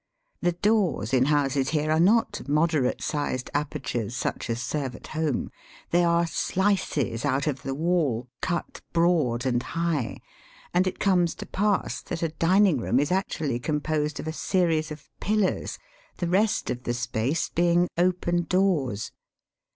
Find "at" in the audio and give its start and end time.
4.95-5.05